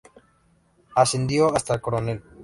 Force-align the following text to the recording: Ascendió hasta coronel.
Ascendió 0.95 1.55
hasta 1.55 1.77
coronel. 1.79 2.23